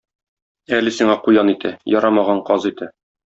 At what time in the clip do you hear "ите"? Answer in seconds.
1.53-1.73, 2.73-2.89